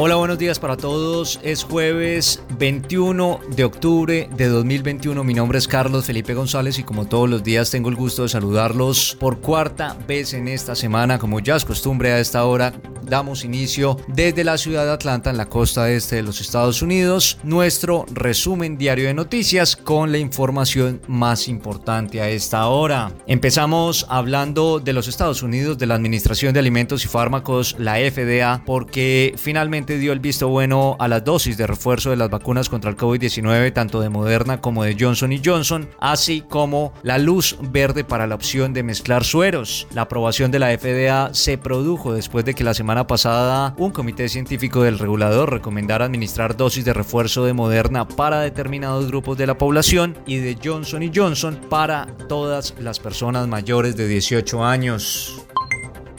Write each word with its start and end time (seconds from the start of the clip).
Hola, 0.00 0.14
buenos 0.14 0.38
días 0.38 0.60
para 0.60 0.76
todos. 0.76 1.40
Es 1.42 1.64
jueves 1.64 2.40
21 2.56 3.40
de 3.56 3.64
octubre 3.64 4.30
de 4.32 4.46
2021. 4.46 5.24
Mi 5.24 5.34
nombre 5.34 5.58
es 5.58 5.66
Carlos 5.66 6.04
Felipe 6.04 6.34
González 6.34 6.78
y 6.78 6.84
como 6.84 7.08
todos 7.08 7.28
los 7.28 7.42
días 7.42 7.72
tengo 7.72 7.88
el 7.88 7.96
gusto 7.96 8.22
de 8.22 8.28
saludarlos 8.28 9.16
por 9.18 9.40
cuarta 9.40 9.96
vez 10.06 10.34
en 10.34 10.46
esta 10.46 10.76
semana. 10.76 11.18
Como 11.18 11.40
ya 11.40 11.56
es 11.56 11.64
costumbre 11.64 12.12
a 12.12 12.20
esta 12.20 12.44
hora, 12.44 12.72
damos 13.08 13.44
inicio 13.44 13.96
desde 14.06 14.44
la 14.44 14.58
ciudad 14.58 14.84
de 14.84 14.92
Atlanta 14.92 15.30
en 15.30 15.36
la 15.36 15.46
costa 15.46 15.90
este 15.90 16.16
de 16.16 16.22
los 16.22 16.40
Estados 16.40 16.82
Unidos 16.82 17.38
nuestro 17.42 18.04
resumen 18.12 18.76
diario 18.76 19.06
de 19.06 19.14
noticias 19.14 19.76
con 19.76 20.12
la 20.12 20.18
información 20.18 21.00
más 21.08 21.48
importante 21.48 22.20
a 22.20 22.28
esta 22.28 22.68
hora. 22.68 23.12
Empezamos 23.26 24.06
hablando 24.08 24.78
de 24.78 24.92
los 24.92 25.08
Estados 25.08 25.42
Unidos, 25.42 25.78
de 25.78 25.86
la 25.86 25.94
Administración 25.94 26.52
de 26.52 26.60
Alimentos 26.60 27.04
y 27.04 27.08
Fármacos, 27.08 27.74
la 27.78 27.96
FDA, 27.96 28.62
porque 28.64 29.34
finalmente 29.36 29.87
dio 29.96 30.12
el 30.12 30.20
visto 30.20 30.48
bueno 30.48 30.96
a 30.98 31.08
las 31.08 31.24
dosis 31.24 31.56
de 31.56 31.66
refuerzo 31.66 32.10
de 32.10 32.16
las 32.16 32.28
vacunas 32.28 32.68
contra 32.68 32.90
el 32.90 32.96
COVID-19, 32.96 33.72
tanto 33.72 34.00
de 34.00 34.08
Moderna 34.08 34.60
como 34.60 34.84
de 34.84 34.96
Johnson 34.98 35.32
Johnson, 35.42 35.88
así 36.00 36.42
como 36.42 36.92
la 37.02 37.18
luz 37.18 37.56
verde 37.70 38.04
para 38.04 38.26
la 38.26 38.34
opción 38.34 38.74
de 38.74 38.82
mezclar 38.82 39.24
sueros. 39.24 39.86
La 39.94 40.02
aprobación 40.02 40.50
de 40.50 40.58
la 40.58 40.76
FDA 40.76 41.32
se 41.32 41.56
produjo 41.56 42.12
después 42.12 42.44
de 42.44 42.54
que 42.54 42.64
la 42.64 42.74
semana 42.74 43.06
pasada 43.06 43.74
un 43.78 43.92
comité 43.92 44.28
científico 44.28 44.82
del 44.82 44.98
regulador 44.98 45.52
recomendara 45.52 46.04
administrar 46.04 46.56
dosis 46.56 46.84
de 46.84 46.92
refuerzo 46.92 47.44
de 47.44 47.52
Moderna 47.52 48.06
para 48.06 48.40
determinados 48.40 49.06
grupos 49.06 49.38
de 49.38 49.46
la 49.46 49.56
población 49.56 50.18
y 50.26 50.36
de 50.38 50.58
Johnson 50.62 51.10
Johnson 51.14 51.58
para 51.68 52.06
todas 52.28 52.74
las 52.78 52.98
personas 52.98 53.46
mayores 53.46 53.96
de 53.96 54.08
18 54.08 54.64
años. 54.64 55.47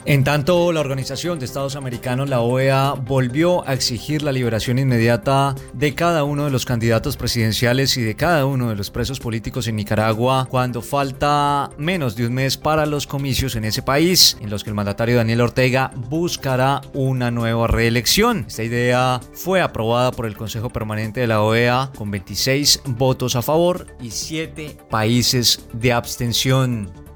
En 0.06 0.24
tanto, 0.24 0.72
la 0.72 0.80
Organización 0.80 1.38
de 1.38 1.44
Estados 1.44 1.76
Americanos, 1.76 2.28
la 2.30 2.40
OEA, 2.40 2.94
volvió 2.94 3.68
a 3.68 3.74
exigir 3.74 4.22
la 4.22 4.32
liberación 4.32 4.78
inmediata 4.78 5.54
de 5.74 5.94
cada 5.94 6.24
uno 6.24 6.46
de 6.46 6.50
los 6.50 6.64
candidatos 6.64 7.18
presidenciales 7.18 7.98
y 7.98 8.02
de 8.02 8.16
cada 8.16 8.46
uno 8.46 8.70
de 8.70 8.76
los 8.76 8.90
presos 8.90 9.20
políticos 9.20 9.68
en 9.68 9.76
Nicaragua 9.76 10.48
cuando 10.50 10.80
falta 10.80 11.70
menos 11.76 12.16
de 12.16 12.26
un 12.26 12.32
mes 12.32 12.56
para 12.56 12.86
los 12.86 13.06
comicios 13.06 13.56
en 13.56 13.66
ese 13.66 13.82
país, 13.82 14.38
en 14.40 14.48
los 14.48 14.64
que 14.64 14.70
el 14.70 14.74
mandatario 14.74 15.16
Daniel 15.16 15.42
Ortega 15.42 15.90
buscará 15.94 16.80
una 16.94 17.30
nueva 17.30 17.66
reelección. 17.66 18.46
Esta 18.48 18.62
idea 18.62 19.20
fue 19.34 19.60
aprobada 19.60 20.12
por 20.12 20.24
el 20.24 20.36
Consejo 20.36 20.70
Permanente 20.70 21.20
de 21.20 21.26
la 21.26 21.42
OEA 21.42 21.92
con 21.94 22.10
26 22.10 22.82
votos 22.86 23.36
a 23.36 23.42
favor 23.42 23.86
y 24.00 24.10
7 24.10 24.78
países 24.88 25.66
de 25.74 25.92
abstención. 25.92 27.09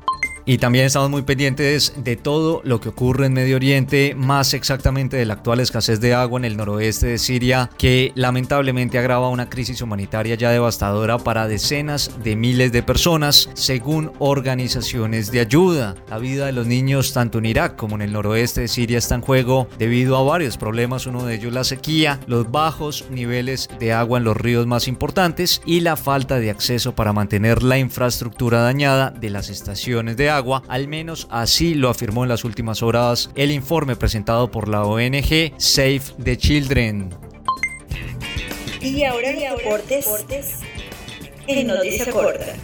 Y 0.46 0.58
también 0.58 0.84
estamos 0.84 1.08
muy 1.08 1.22
pendientes 1.22 1.94
de 1.96 2.16
todo 2.16 2.60
lo 2.64 2.78
que 2.78 2.90
ocurre 2.90 3.24
en 3.24 3.32
Medio 3.32 3.56
Oriente, 3.56 4.14
más 4.14 4.52
exactamente 4.52 5.16
de 5.16 5.24
la 5.24 5.34
actual 5.34 5.58
escasez 5.58 6.00
de 6.00 6.12
agua 6.12 6.38
en 6.38 6.44
el 6.44 6.58
noroeste 6.58 7.06
de 7.06 7.18
Siria, 7.18 7.70
que 7.78 8.12
lamentablemente 8.14 8.98
agrava 8.98 9.30
una 9.30 9.48
crisis 9.48 9.80
humanitaria 9.80 10.34
ya 10.34 10.50
devastadora 10.50 11.16
para 11.16 11.48
decenas 11.48 12.10
de 12.22 12.36
miles 12.36 12.72
de 12.72 12.82
personas, 12.82 13.48
según 13.54 14.12
organizaciones 14.18 15.30
de 15.30 15.40
ayuda. 15.40 15.94
La 16.10 16.18
vida 16.18 16.44
de 16.44 16.52
los 16.52 16.66
niños, 16.66 17.14
tanto 17.14 17.38
en 17.38 17.46
Irak 17.46 17.76
como 17.76 17.94
en 17.94 18.02
el 18.02 18.12
noroeste 18.12 18.60
de 18.60 18.68
Siria, 18.68 18.98
está 18.98 19.14
en 19.14 19.22
juego 19.22 19.66
debido 19.78 20.14
a 20.18 20.24
varios 20.24 20.58
problemas, 20.58 21.06
uno 21.06 21.24
de 21.24 21.36
ellos 21.36 21.54
la 21.54 21.64
sequía, 21.64 22.20
los 22.26 22.50
bajos 22.50 23.06
niveles 23.10 23.70
de 23.80 23.94
agua 23.94 24.18
en 24.18 24.24
los 24.24 24.36
ríos 24.36 24.66
más 24.66 24.88
importantes 24.88 25.62
y 25.64 25.80
la 25.80 25.96
falta 25.96 26.38
de 26.38 26.50
acceso 26.50 26.94
para 26.94 27.14
mantener 27.14 27.62
la 27.62 27.78
infraestructura 27.78 28.60
dañada 28.60 29.10
de 29.10 29.30
las 29.30 29.48
estaciones 29.48 30.18
de 30.18 30.28
agua 30.28 30.33
agua, 30.36 30.62
al 30.68 30.88
menos 30.88 31.26
así 31.30 31.74
lo 31.74 31.88
afirmó 31.88 32.24
en 32.24 32.28
las 32.28 32.44
últimas 32.44 32.82
horas 32.82 33.30
el 33.34 33.50
informe 33.50 33.96
presentado 33.96 34.50
por 34.50 34.68
la 34.68 34.84
ONG 34.84 35.52
Save 35.58 36.02
the 36.22 36.36
Children. 36.36 37.10
Y 38.80 39.02
ahora, 39.04 39.30
y 39.30 39.40
deportes, 39.40 40.06
en 41.46 41.66
Noticia 41.66 42.12
Corta. 42.12 42.54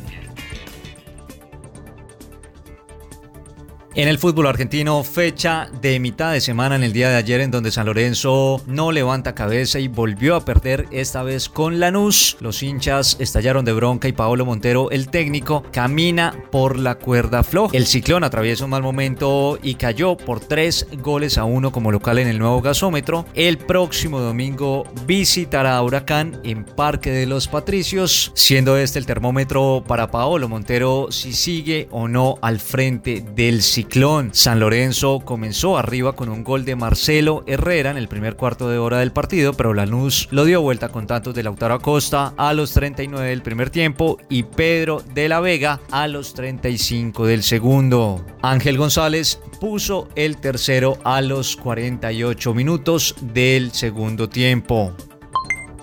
En 4.01 4.09
el 4.09 4.17
fútbol 4.17 4.47
argentino, 4.47 5.05
fecha 5.05 5.69
de 5.83 6.01
mitad 6.01 6.33
de 6.33 6.41
semana 6.41 6.75
en 6.75 6.85
el 6.85 6.95
día 6.95 7.11
de 7.11 7.17
ayer 7.17 7.43
en 7.43 7.51
donde 7.51 7.71
San 7.71 7.85
Lorenzo 7.85 8.63
no 8.67 8.93
levanta 8.93 9.35
cabeza 9.35 9.79
y 9.79 9.89
volvió 9.89 10.37
a 10.37 10.45
perder 10.47 10.87
esta 10.91 11.23
vez 11.23 11.51
con 11.51 11.81
Lanús. 11.81 12.39
Los 12.41 12.63
hinchas 12.63 13.19
estallaron 13.21 13.67
de 13.67 13.75
bronca 13.75 14.09
y 14.09 14.13
Paolo 14.13 14.47
Montero, 14.47 14.91
el 14.91 15.11
técnico, 15.11 15.65
camina 15.71 16.35
por 16.51 16.79
la 16.79 16.95
cuerda 16.95 17.43
floja. 17.43 17.77
El 17.77 17.85
ciclón 17.85 18.25
atraviesa 18.25 18.65
un 18.65 18.71
mal 18.71 18.83
momento 18.83 19.59
y 19.63 19.75
cayó 19.75 20.17
por 20.17 20.41
tres 20.41 20.87
goles 20.93 21.37
a 21.37 21.45
uno 21.45 21.71
como 21.71 21.93
local 21.93 22.19
en 22.19 22.29
el 22.29 22.39
nuevo 22.39 22.63
gasómetro. 22.63 23.27
El 23.35 23.59
próximo 23.59 24.19
domingo 24.19 24.85
visitará 25.07 25.77
a 25.77 25.83
Huracán 25.83 26.41
en 26.43 26.65
Parque 26.65 27.11
de 27.11 27.27
los 27.27 27.49
Patricios, 27.49 28.33
siendo 28.35 28.79
este 28.79 28.99
el 28.99 29.05
termómetro 29.05 29.85
para 29.87 30.11
Paolo 30.11 30.49
Montero 30.49 31.09
si 31.11 31.35
sigue 31.35 31.87
o 31.91 32.09
no 32.09 32.39
al 32.41 32.61
frente 32.61 33.23
del 33.37 33.61
ciclón. 33.61 33.90
Ciclón. 33.91 34.31
San 34.33 34.61
Lorenzo 34.61 35.19
comenzó 35.19 35.77
arriba 35.77 36.13
con 36.13 36.29
un 36.29 36.45
gol 36.45 36.65
de 36.65 36.77
Marcelo 36.77 37.43
Herrera 37.49 37.91
en 37.91 37.97
el 37.97 38.07
primer 38.07 38.37
cuarto 38.37 38.69
de 38.69 38.79
hora 38.79 39.01
del 39.01 39.11
partido, 39.11 39.53
pero 39.55 39.75
Lanús 39.75 40.29
lo 40.31 40.45
dio 40.45 40.63
vuelta 40.63 40.91
con 40.91 41.09
tantos 41.09 41.35
de 41.35 41.43
Lautaro 41.43 41.75
Acosta 41.75 42.33
a 42.37 42.53
los 42.53 42.73
39 42.73 43.31
del 43.31 43.43
primer 43.43 43.71
tiempo 43.71 44.19
y 44.29 44.45
Pedro 44.45 45.03
de 45.13 45.29
la 45.29 45.41
Vega 45.41 45.81
a 45.91 46.07
los 46.07 46.35
35 46.35 47.27
del 47.27 47.43
segundo. 47.43 48.25
Ángel 48.43 48.79
González 48.79 49.41
puso 49.61 50.09
el 50.15 50.37
tercero 50.37 50.99
a 51.03 51.21
los 51.21 51.57
48 51.57 52.55
minutos 52.55 53.17
del 53.21 53.73
segundo 53.73 54.29
tiempo. 54.29 54.95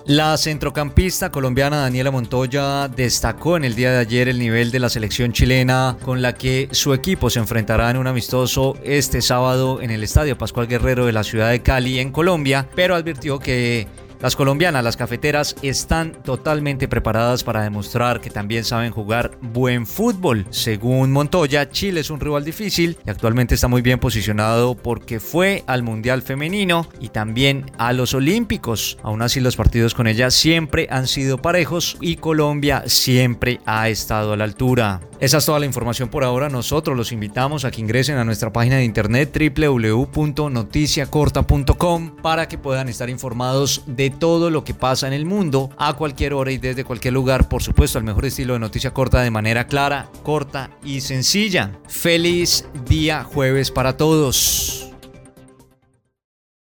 La 0.08 0.38
centrocampista 0.38 1.30
colombiana 1.30 1.82
Daniela 1.82 2.10
Montoya 2.10 2.88
destacó 2.88 3.58
en 3.58 3.64
el 3.64 3.74
día 3.74 3.92
de 3.92 3.98
ayer 3.98 4.30
el 4.30 4.38
nivel 4.38 4.70
de 4.70 4.78
la 4.78 4.88
selección 4.88 5.34
chilena 5.34 5.98
con 6.02 6.22
la 6.22 6.34
que 6.34 6.70
su 6.72 6.94
equipo 6.94 7.28
se 7.28 7.40
enfrentará 7.40 7.90
en 7.90 7.98
un 7.98 8.06
amistoso 8.06 8.78
este 8.82 9.20
sábado 9.20 9.82
en 9.82 9.90
el 9.90 10.02
Estadio 10.02 10.38
Pascual 10.38 10.66
Guerrero 10.66 11.04
de 11.04 11.12
la 11.12 11.24
ciudad 11.24 11.50
de 11.50 11.60
Cali 11.60 11.98
en 11.98 12.10
Colombia, 12.10 12.66
pero 12.74 12.94
advirtió 12.94 13.38
que 13.38 13.86
las 14.20 14.36
colombianas, 14.36 14.82
las 14.82 14.96
cafeteras, 14.96 15.54
están 15.62 16.12
totalmente 16.22 16.88
preparadas 16.88 17.44
para 17.44 17.62
demostrar 17.62 18.20
que 18.20 18.30
también 18.30 18.64
saben 18.64 18.90
jugar 18.90 19.38
buen 19.40 19.86
fútbol. 19.86 20.46
Según 20.50 21.12
Montoya, 21.12 21.70
Chile 21.70 22.00
es 22.00 22.10
un 22.10 22.20
rival 22.20 22.44
difícil 22.44 22.96
y 23.06 23.10
actualmente 23.10 23.54
está 23.54 23.68
muy 23.68 23.82
bien 23.82 23.98
posicionado 23.98 24.74
porque 24.74 25.20
fue 25.20 25.62
al 25.66 25.82
Mundial 25.82 26.22
Femenino 26.22 26.88
y 27.00 27.10
también 27.10 27.66
a 27.78 27.92
los 27.92 28.14
Olímpicos. 28.14 28.98
Aún 29.02 29.22
así, 29.22 29.40
los 29.40 29.56
partidos 29.56 29.94
con 29.94 30.06
ella 30.06 30.30
siempre 30.30 30.88
han 30.90 31.06
sido 31.06 31.38
parejos 31.38 31.96
y 32.00 32.16
Colombia 32.16 32.84
siempre 32.86 33.60
ha 33.66 33.88
estado 33.88 34.32
a 34.32 34.36
la 34.36 34.44
altura. 34.44 35.00
Esa 35.20 35.38
es 35.38 35.46
toda 35.46 35.58
la 35.58 35.66
información 35.66 36.08
por 36.08 36.22
ahora. 36.22 36.48
Nosotros 36.48 36.96
los 36.96 37.10
invitamos 37.10 37.64
a 37.64 37.72
que 37.72 37.80
ingresen 37.80 38.18
a 38.18 38.24
nuestra 38.24 38.52
página 38.52 38.76
de 38.76 38.84
internet 38.84 39.36
www.noticiacorta.com 39.36 42.16
para 42.22 42.46
que 42.46 42.56
puedan 42.56 42.88
estar 42.88 43.10
informados 43.10 43.82
de 43.86 44.10
todo 44.10 44.50
lo 44.50 44.62
que 44.62 44.74
pasa 44.74 45.08
en 45.08 45.14
el 45.14 45.24
mundo 45.24 45.70
a 45.76 45.94
cualquier 45.94 46.34
hora 46.34 46.52
y 46.52 46.58
desde 46.58 46.84
cualquier 46.84 47.14
lugar. 47.14 47.48
Por 47.48 47.64
supuesto, 47.64 47.98
al 47.98 48.04
mejor 48.04 48.26
estilo 48.26 48.52
de 48.52 48.60
noticia 48.60 48.92
corta 48.92 49.22
de 49.22 49.32
manera 49.32 49.66
clara, 49.66 50.08
corta 50.22 50.70
y 50.84 51.00
sencilla. 51.00 51.72
Feliz 51.88 52.64
día 52.86 53.24
jueves 53.24 53.72
para 53.72 53.96
todos. 53.96 54.87